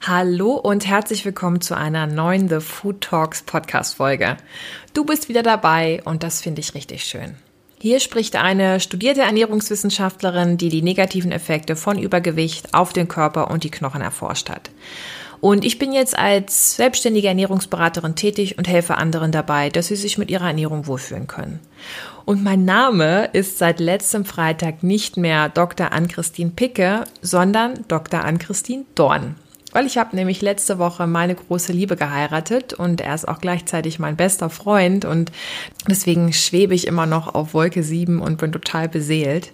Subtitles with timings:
[0.00, 4.38] Hallo und herzlich willkommen zu einer neuen The Food Talks Podcast Folge.
[4.94, 7.34] Du bist wieder dabei und das finde ich richtig schön.
[7.78, 13.62] Hier spricht eine studierte Ernährungswissenschaftlerin, die die negativen Effekte von Übergewicht auf den Körper und
[13.64, 14.70] die Knochen erforscht hat.
[15.40, 20.18] Und ich bin jetzt als selbstständige Ernährungsberaterin tätig und helfe anderen dabei, dass sie sich
[20.18, 21.60] mit ihrer Ernährung wohlfühlen können.
[22.24, 25.92] Und mein Name ist seit letztem Freitag nicht mehr Dr.
[25.92, 28.24] Ann-Christine Picke, sondern Dr.
[28.24, 29.36] Ann-Christine Dorn.
[29.72, 33.98] Weil ich habe nämlich letzte Woche meine große Liebe geheiratet und er ist auch gleichzeitig
[33.98, 35.30] mein bester Freund und
[35.86, 39.52] deswegen schwebe ich immer noch auf Wolke 7 und bin total beseelt.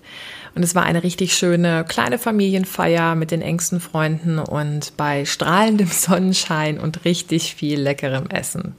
[0.54, 5.86] Und es war eine richtig schöne kleine Familienfeier mit den engsten Freunden und bei strahlendem
[5.90, 8.74] Sonnenschein und richtig viel leckerem Essen.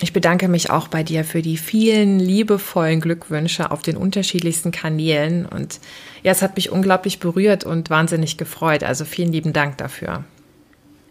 [0.00, 5.44] Ich bedanke mich auch bei dir für die vielen liebevollen Glückwünsche auf den unterschiedlichsten Kanälen
[5.44, 5.80] und
[6.22, 8.84] ja, es hat mich unglaublich berührt und wahnsinnig gefreut.
[8.84, 10.24] Also vielen lieben Dank dafür.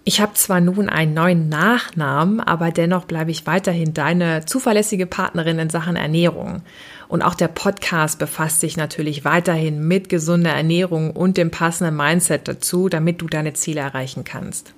[0.08, 5.60] Ich habe zwar nun einen neuen Nachnamen, aber dennoch bleibe ich weiterhin deine zuverlässige Partnerin
[5.60, 6.62] in Sachen Ernährung.
[7.10, 12.48] Und auch der Podcast befasst sich natürlich weiterhin mit gesunder Ernährung und dem passenden Mindset
[12.48, 14.74] dazu, damit du deine Ziele erreichen kannst.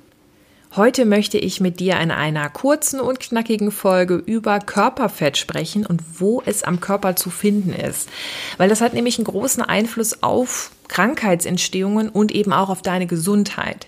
[0.75, 6.01] Heute möchte ich mit dir in einer kurzen und knackigen Folge über Körperfett sprechen und
[6.19, 8.09] wo es am Körper zu finden ist.
[8.57, 13.87] Weil das hat nämlich einen großen Einfluss auf Krankheitsentstehungen und eben auch auf deine Gesundheit.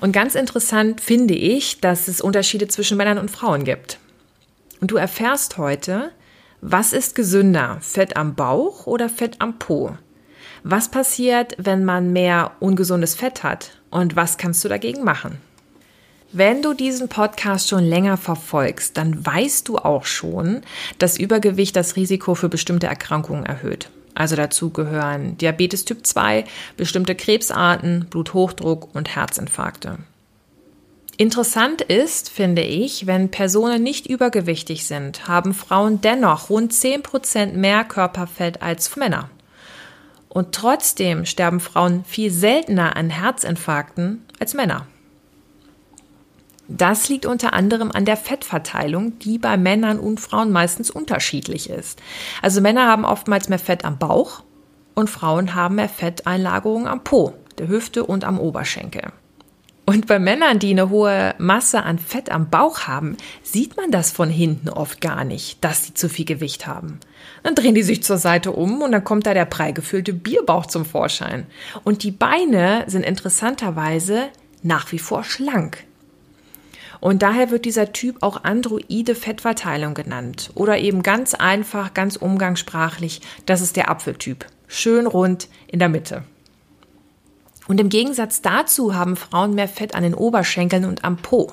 [0.00, 3.98] Und ganz interessant finde ich, dass es Unterschiede zwischen Männern und Frauen gibt.
[4.80, 6.10] Und du erfährst heute,
[6.60, 9.96] was ist gesünder, Fett am Bauch oder Fett am Po?
[10.62, 15.38] Was passiert, wenn man mehr ungesundes Fett hat und was kannst du dagegen machen?
[16.32, 20.62] Wenn du diesen Podcast schon länger verfolgst, dann weißt du auch schon,
[20.98, 23.88] dass Übergewicht das Risiko für bestimmte Erkrankungen erhöht.
[24.14, 26.44] Also dazu gehören Diabetes Typ 2,
[26.76, 29.98] bestimmte Krebsarten, Bluthochdruck und Herzinfarkte.
[31.16, 37.84] Interessant ist, finde ich, wenn Personen nicht übergewichtig sind, haben Frauen dennoch rund 10% mehr
[37.84, 39.30] Körperfett als Männer.
[40.28, 44.88] Und trotzdem sterben Frauen viel seltener an Herzinfarkten als Männer.
[46.68, 52.00] Das liegt unter anderem an der Fettverteilung, die bei Männern und Frauen meistens unterschiedlich ist.
[52.40, 54.42] Also Männer haben oftmals mehr Fett am Bauch
[54.94, 59.12] und Frauen haben mehr Fetteinlagerungen am Po, der Hüfte und am Oberschenkel.
[59.86, 64.10] Und bei Männern, die eine hohe Masse an Fett am Bauch haben, sieht man das
[64.10, 67.00] von hinten oft gar nicht, dass sie zu viel Gewicht haben.
[67.42, 70.64] Dann drehen die sich zur Seite um und dann kommt da der prall gefüllte Bierbauch
[70.64, 71.46] zum Vorschein.
[71.82, 74.28] Und die Beine sind interessanterweise
[74.62, 75.84] nach wie vor schlank.
[77.04, 83.20] Und daher wird dieser Typ auch androide Fettverteilung genannt oder eben ganz einfach, ganz umgangssprachlich,
[83.44, 84.46] das ist der Apfeltyp.
[84.68, 86.24] Schön rund in der Mitte.
[87.68, 91.52] Und im Gegensatz dazu haben Frauen mehr Fett an den Oberschenkeln und am Po.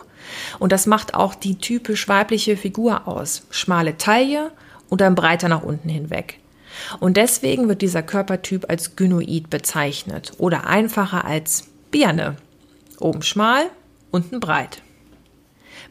[0.60, 3.46] Und das macht auch die typisch weibliche Figur aus.
[3.50, 4.54] Schmale Taille
[4.88, 6.40] und dann breiter nach unten hinweg.
[7.02, 12.38] Und deswegen wird dieser Körpertyp als Gynoid bezeichnet oder einfacher als Birne.
[13.02, 13.66] Oben schmal,
[14.12, 14.82] unten breit.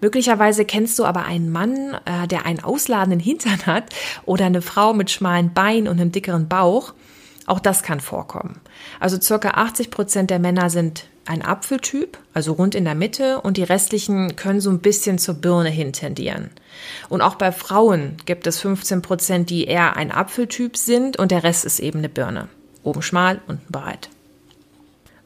[0.00, 3.84] Möglicherweise kennst du aber einen Mann, äh, der einen ausladenden Hintern hat
[4.25, 6.94] oder eine Frau mit schmalen Beinen und einem dickeren Bauch.
[7.47, 8.60] Auch das kann vorkommen.
[9.00, 13.56] Also circa 80 Prozent der Männer sind ein Apfeltyp, also rund in der Mitte, und
[13.56, 16.50] die restlichen können so ein bisschen zur Birne hin tendieren.
[17.09, 21.44] Und auch bei Frauen gibt es 15 Prozent, die eher ein Apfeltyp sind und der
[21.44, 22.49] Rest ist eben eine Birne.
[22.83, 24.09] Oben schmal, unten breit.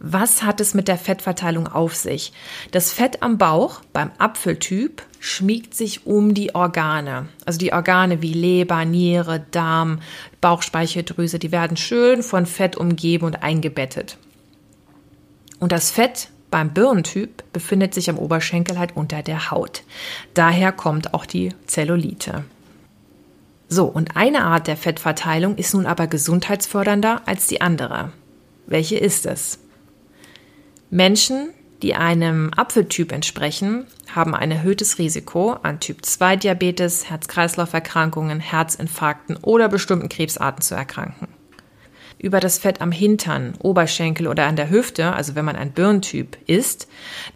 [0.06, 2.34] Was hat es mit der Fettverteilung auf sich?
[2.72, 7.30] Das Fett am Bauch beim Apfeltyp schmiegt sich um die Organe.
[7.46, 10.00] Also die Organe wie Leber, Niere, Darm,
[10.42, 14.18] Bauchspeicheldrüse, die werden schön von Fett umgeben und eingebettet.
[15.58, 19.84] Und das Fett beim Birnentyp befindet sich am Oberschenkel halt unter der Haut.
[20.34, 22.44] Daher kommt auch die Zellulite.
[23.70, 28.12] So, und eine Art der Fettverteilung ist nun aber gesundheitsfördernder als die andere.
[28.66, 29.60] Welche ist es?
[30.94, 31.48] Menschen,
[31.82, 40.62] die einem Apfeltyp entsprechen, haben ein erhöhtes Risiko an Typ-2-Diabetes, Herz-Kreislauf-Erkrankungen, Herzinfarkten oder bestimmten Krebsarten
[40.62, 41.26] zu erkranken.
[42.20, 46.38] Über das Fett am Hintern, Oberschenkel oder an der Hüfte, also wenn man ein Birntyp
[46.46, 46.86] ist,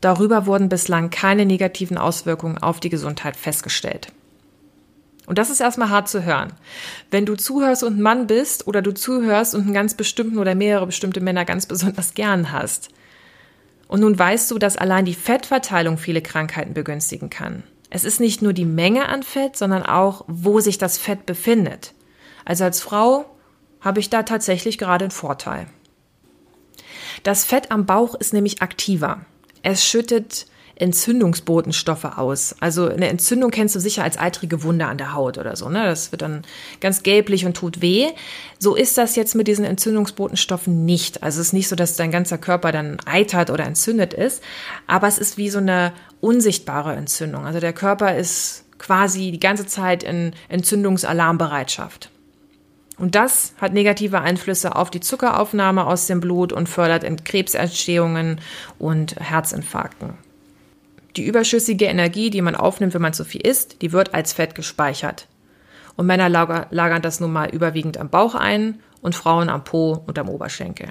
[0.00, 4.12] darüber wurden bislang keine negativen Auswirkungen auf die Gesundheit festgestellt.
[5.26, 6.52] Und das ist erstmal hart zu hören.
[7.10, 10.86] Wenn du zuhörst und Mann bist oder du zuhörst und einen ganz bestimmten oder mehrere
[10.86, 12.90] bestimmte Männer ganz besonders gern hast,
[13.88, 17.64] und nun weißt du, dass allein die Fettverteilung viele Krankheiten begünstigen kann.
[17.90, 21.94] Es ist nicht nur die Menge an Fett, sondern auch, wo sich das Fett befindet.
[22.44, 23.24] Also als Frau
[23.80, 25.66] habe ich da tatsächlich gerade einen Vorteil.
[27.22, 29.22] Das Fett am Bauch ist nämlich aktiver.
[29.62, 30.46] Es schüttet
[30.78, 32.54] Entzündungsbotenstoffe aus.
[32.60, 35.68] Also eine Entzündung kennst du sicher als eitrige Wunde an der Haut oder so.
[35.68, 35.84] Ne?
[35.84, 36.42] Das wird dann
[36.80, 38.08] ganz gelblich und tut weh.
[38.58, 41.22] So ist das jetzt mit diesen Entzündungsbotenstoffen nicht.
[41.22, 44.42] Also es ist nicht so, dass dein ganzer Körper dann eitert oder entzündet ist,
[44.86, 47.44] aber es ist wie so eine unsichtbare Entzündung.
[47.44, 52.10] Also der Körper ist quasi die ganze Zeit in Entzündungsalarmbereitschaft.
[52.98, 58.40] Und das hat negative Einflüsse auf die Zuckeraufnahme aus dem Blut und fördert Krebsentstehungen
[58.78, 60.27] und Herzinfarkten.
[61.18, 64.54] Die überschüssige Energie, die man aufnimmt, wenn man zu viel isst, die wird als Fett
[64.54, 65.26] gespeichert.
[65.96, 70.16] Und Männer lagern das nun mal überwiegend am Bauch ein und Frauen am Po und
[70.16, 70.90] am Oberschenkel.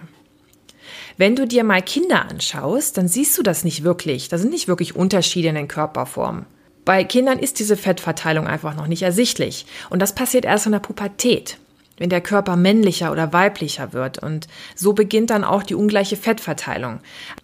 [1.16, 4.28] Wenn du dir mal Kinder anschaust, dann siehst du das nicht wirklich.
[4.28, 6.46] Da sind nicht wirklich Unterschiede in den Körperformen.
[6.84, 9.66] Bei Kindern ist diese Fettverteilung einfach noch nicht ersichtlich.
[9.90, 11.58] Und das passiert erst in der Pubertät
[11.98, 14.20] wenn der Körper männlicher oder weiblicher wird.
[14.20, 17.00] Und so beginnt dann auch die ungleiche Fettverteilung.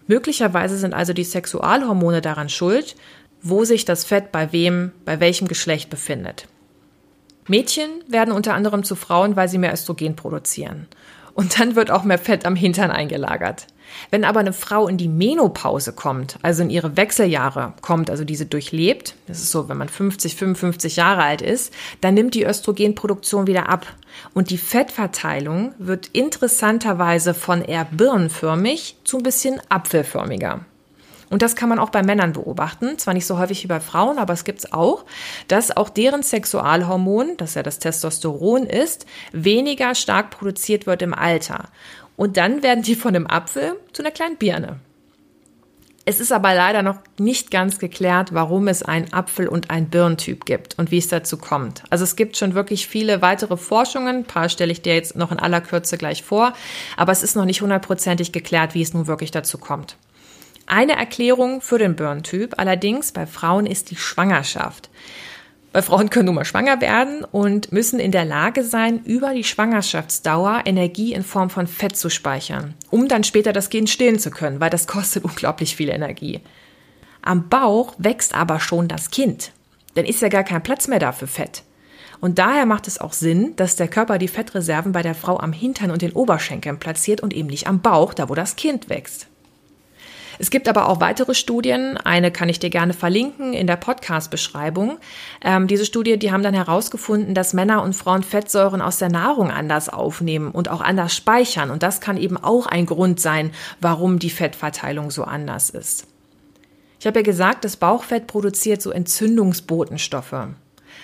[0.08, 2.96] Möglicherweise sind also die Sexualhormone daran schuld,
[3.42, 6.48] wo sich das Fett bei wem, bei welchem Geschlecht befindet.
[7.48, 10.88] Mädchen werden unter anderem zu Frauen, weil sie mehr Östrogen produzieren.
[11.34, 13.68] Und dann wird auch mehr Fett am Hintern eingelagert.
[14.12, 18.46] Wenn aber eine Frau in die Menopause kommt, also in ihre Wechseljahre kommt, also diese
[18.46, 23.48] durchlebt, das ist so, wenn man 50, 55 Jahre alt ist, dann nimmt die Östrogenproduktion
[23.48, 23.86] wieder ab.
[24.34, 30.66] Und die Fettverteilung wird interessanterweise von eher birnenförmig zu ein bisschen apfelförmiger.
[31.34, 34.20] Und das kann man auch bei Männern beobachten, zwar nicht so häufig wie bei Frauen,
[34.20, 35.04] aber es gibt es auch,
[35.48, 41.70] dass auch deren Sexualhormon, das ja das Testosteron ist, weniger stark produziert wird im Alter.
[42.16, 44.80] Und dann werden die von einem Apfel zu einer kleinen Birne.
[46.06, 50.46] Es ist aber leider noch nicht ganz geklärt, warum es einen Apfel- und einen Birnentyp
[50.46, 51.84] gibt und wie es dazu kommt.
[51.90, 55.32] Also es gibt schon wirklich viele weitere Forschungen, ein paar stelle ich dir jetzt noch
[55.32, 56.54] in aller Kürze gleich vor,
[56.98, 59.96] aber es ist noch nicht hundertprozentig geklärt, wie es nun wirklich dazu kommt.
[60.66, 64.90] Eine Erklärung für den Burn-Typ allerdings bei Frauen ist die Schwangerschaft.
[65.74, 69.44] Bei Frauen können nun mal schwanger werden und müssen in der Lage sein, über die
[69.44, 74.30] Schwangerschaftsdauer Energie in Form von Fett zu speichern, um dann später das Kind stillen zu
[74.30, 76.42] können, weil das kostet unglaublich viel Energie.
[77.24, 79.52] Am Bauch wächst aber schon das Kind.
[79.96, 81.64] Dann ist ja gar kein Platz mehr da für Fett.
[82.22, 85.54] Und daher macht es auch Sinn, dass der Körper die Fettreserven bei der Frau am
[85.54, 89.28] Hintern und den Oberschenkeln platziert und eben nicht am Bauch, da wo das Kind wächst.
[90.44, 91.96] Es gibt aber auch weitere Studien.
[91.96, 94.98] Eine kann ich dir gerne verlinken in der Podcast-Beschreibung.
[95.42, 99.52] Ähm, diese Studie, die haben dann herausgefunden, dass Männer und Frauen Fettsäuren aus der Nahrung
[99.52, 101.72] anders aufnehmen und auch anders speichern.
[101.72, 106.08] Und das kann eben auch ein Grund sein, warum die Fettverteilung so anders ist.
[107.00, 110.48] Ich habe ja gesagt, das Bauchfett produziert so Entzündungsbotenstoffe.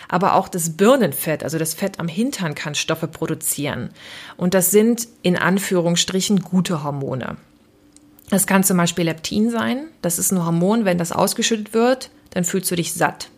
[0.10, 3.92] Aber auch das Birnenfett, also das Fett am Hintern, kann Stoffe produzieren.
[4.36, 7.38] Und das sind in Anführungsstrichen gute Hormone.
[8.30, 9.88] Das kann zum Beispiel Leptin sein.
[10.02, 13.30] Das ist ein Hormon, wenn das ausgeschüttet wird, dann fühlst du dich satt.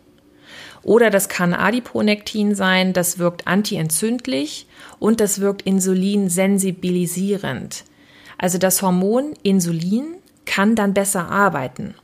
[0.82, 4.66] Oder das kann Adiponektin sein, das wirkt antientzündlich
[4.98, 7.84] und das wirkt insulinsensibilisierend.
[8.36, 11.94] Also das Hormon Insulin kann dann besser arbeiten.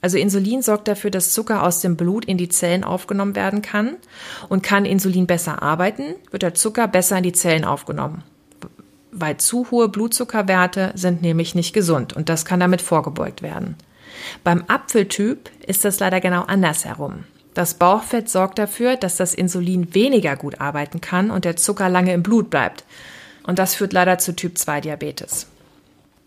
[0.00, 3.96] Also Insulin sorgt dafür, dass Zucker aus dem Blut in die Zellen aufgenommen werden kann
[4.48, 8.22] und kann Insulin besser arbeiten, wird der Zucker besser in die Zellen aufgenommen
[9.10, 13.76] weil zu hohe Blutzuckerwerte sind nämlich nicht gesund und das kann damit vorgebeugt werden.
[14.44, 17.24] Beim Apfeltyp ist das leider genau andersherum.
[17.54, 22.12] Das Bauchfett sorgt dafür, dass das Insulin weniger gut arbeiten kann und der Zucker lange
[22.12, 22.84] im Blut bleibt.
[23.44, 25.46] Und das führt leider zu Typ 2 Diabetes.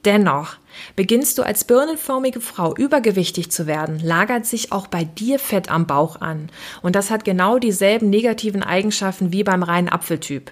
[0.03, 0.55] Dennoch,
[0.95, 5.85] beginnst du als birnenförmige Frau übergewichtig zu werden, lagert sich auch bei dir Fett am
[5.85, 6.49] Bauch an.
[6.81, 10.51] Und das hat genau dieselben negativen Eigenschaften wie beim reinen Apfeltyp.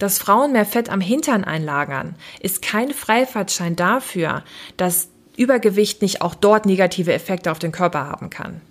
[0.00, 4.42] Dass Frauen mehr Fett am Hintern einlagern, ist kein Freifahrtschein dafür,
[4.78, 8.62] dass Übergewicht nicht auch dort negative Effekte auf den Körper haben kann.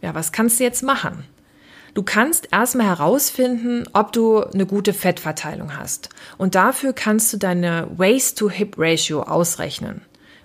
[0.00, 1.24] Ja, was kannst du jetzt machen?
[1.92, 6.08] Du kannst erstmal herausfinden, ob du eine gute Fettverteilung hast.
[6.38, 10.00] Und dafür kannst du deine Waist-to-Hip-Ratio ausrechnen.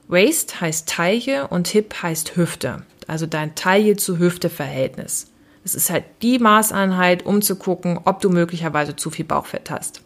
[0.10, 5.32] Waist heißt Taille und Hip heißt Hüfte, also dein Taille zu Hüfte-Verhältnis.
[5.68, 10.02] Es ist halt die Maßeinheit, um zu gucken, ob du möglicherweise zu viel Bauchfett hast.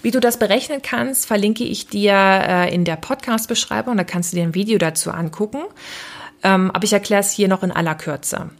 [0.00, 3.96] Wie du das berechnen kannst, verlinke ich dir äh, in der Podcast-Beschreibung.
[3.96, 5.62] Da kannst du dir ein Video dazu angucken.
[6.44, 8.50] Ähm, aber ich erkläre es hier noch in aller Kürze.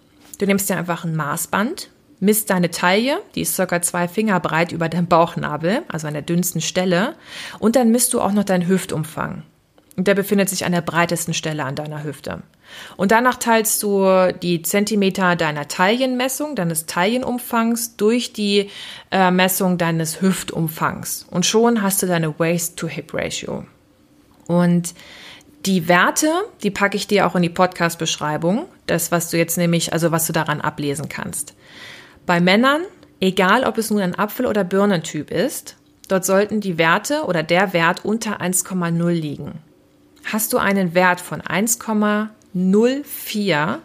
[0.41, 4.73] Du nimmst dir einfach ein Maßband, misst deine Taille, die ist circa zwei Finger breit
[4.73, 7.15] über deinem Bauchnabel, also an der dünnsten Stelle,
[7.61, 9.45] und dann misst du auch noch deinen Hüftumfang.
[9.97, 12.43] Und der befindet sich an der breitesten Stelle an deiner Hüfte.
[12.97, 18.71] Und danach teilst du die Zentimeter deiner Taillenmessung, deines Taillenumfangs durch die
[19.13, 21.27] äh, Messung deines Hüftumfangs.
[21.31, 23.67] Und schon hast du deine Waist-to-Hip-Ratio.
[24.49, 24.95] Und
[25.65, 26.29] die Werte,
[26.63, 28.67] die packe ich dir auch in die Podcast-Beschreibung.
[28.87, 31.55] Das, was du jetzt nämlich, also was du daran ablesen kannst.
[32.27, 32.83] Bei Männern,
[33.21, 35.77] egal ob es nun ein Apfel- oder Birnentyp ist,
[36.09, 39.61] dort sollten die Werte oder der Wert unter 1,0 liegen.
[40.33, 43.79] Hast du einen Wert von 1,04,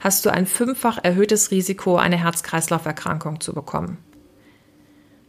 [0.00, 3.98] hast du ein fünffach erhöhtes Risiko, eine Herz-Kreislauf-Erkrankung zu bekommen.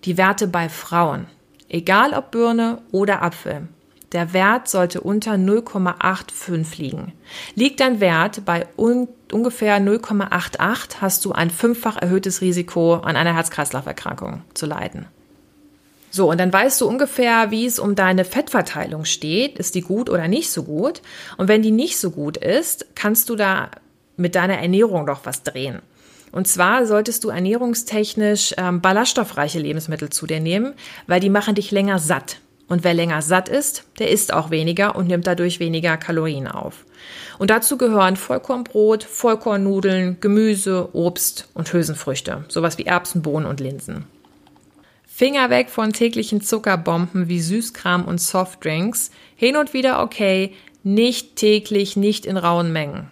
[0.03, 1.25] Die Werte bei Frauen,
[1.69, 3.67] egal ob Birne oder Apfel,
[4.11, 7.13] der Wert sollte unter 0,85 liegen.
[7.55, 13.33] Liegt dein Wert bei un ungefähr 0,88, hast du ein fünffach erhöhtes Risiko, an einer
[13.33, 15.07] Herz-Kreislauf-Erkrankung zu leiden.
[16.17, 19.59] So, und dann weißt du ungefähr, wie es um deine Fettverteilung steht.
[19.59, 21.03] Ist die gut oder nicht so gut?
[21.37, 23.69] Und wenn die nicht so gut ist, kannst du da
[24.15, 25.83] mit deiner Ernährung doch was drehen.
[26.31, 30.73] Und zwar solltest du ernährungstechnisch ähm, ballaststoffreiche Lebensmittel zu dir nehmen,
[31.05, 32.39] weil die machen dich länger satt.
[32.67, 36.83] Und wer länger satt ist, der isst auch weniger und nimmt dadurch weniger Kalorien auf.
[37.37, 44.05] Und dazu gehören Vollkornbrot, Vollkornnudeln, Gemüse, Obst und Hülsenfrüchte, sowas wie Erbsen, Bohnen und Linsen.
[45.17, 49.09] Finger weg von täglichen Zuckerbomben wie Süßkram und Softdrinks.
[49.35, 53.09] Hin und wieder okay, nicht täglich, nicht in rauen Mengen.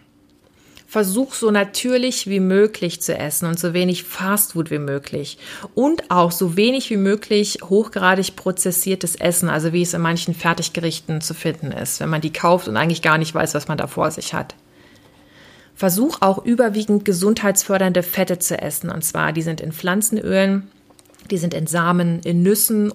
[0.85, 5.39] Versuch so natürlich wie möglich zu essen und so wenig Fastfood wie möglich.
[5.73, 11.21] Und auch so wenig wie möglich hochgradig prozessiertes Essen, also wie es in manchen Fertiggerichten
[11.21, 13.87] zu finden ist, wenn man die kauft und eigentlich gar nicht weiß, was man da
[13.87, 14.53] vor sich hat.
[15.73, 18.91] Versuch auch überwiegend gesundheitsfördernde Fette zu essen.
[18.91, 20.69] Und zwar, die sind in Pflanzenölen,
[21.31, 22.91] die sind in Samen, in Nüssen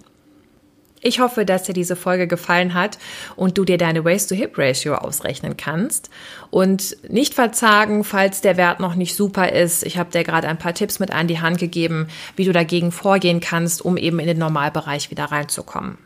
[1.03, 2.99] ich hoffe, dass dir diese Folge gefallen hat
[3.35, 6.11] und du dir deine Waist-to-Hip-Ratio ausrechnen kannst.
[6.51, 9.85] Und nicht verzagen, falls der Wert noch nicht super ist.
[9.85, 12.93] Ich habe dir gerade ein paar Tipps mit an die Hand gegeben, wie du dagegen
[12.93, 15.97] vorgehen kannst, um eben in den Normalbereich wieder reinzukommen.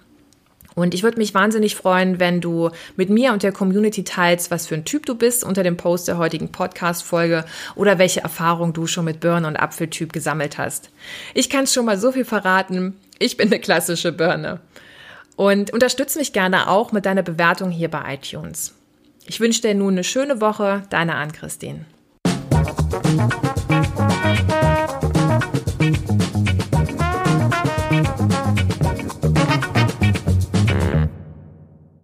[0.75, 4.67] Und ich würde mich wahnsinnig freuen, wenn du mit mir und der Community teilst, was
[4.67, 7.45] für ein Typ du bist unter dem Post der heutigen Podcast-Folge
[7.77, 10.91] oder welche Erfahrung du schon mit Birne- und Apfeltyp gesammelt hast.
[11.33, 12.97] Ich kann schon mal so viel verraten.
[13.19, 14.61] Ich bin eine klassische Birne.
[15.37, 18.75] Und unterstütze mich gerne auch mit deiner Bewertung hier bei iTunes.
[19.27, 21.87] Ich wünsche dir nun eine schöne Woche, deine Ann-Christine.